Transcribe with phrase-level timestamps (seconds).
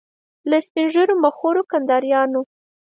[0.49, 2.41] له سپین ږیرو مخورو کنداریانو.